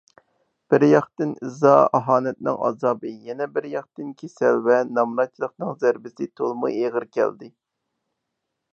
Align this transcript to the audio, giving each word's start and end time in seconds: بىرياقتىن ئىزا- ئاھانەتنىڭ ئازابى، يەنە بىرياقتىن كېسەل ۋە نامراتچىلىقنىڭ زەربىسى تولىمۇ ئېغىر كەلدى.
بىرياقتىن 0.73 1.33
ئىزا- 1.47 1.73
ئاھانەتنىڭ 1.97 2.57
ئازابى، 2.69 3.13
يەنە 3.29 3.49
بىرياقتىن 3.59 4.09
كېسەل 4.23 4.59
ۋە 4.71 4.81
نامراتچىلىقنىڭ 4.99 5.79
زەربىسى 5.85 6.33
تولىمۇ 6.41 6.75
ئېغىر 6.79 7.11
كەلدى. 7.19 7.55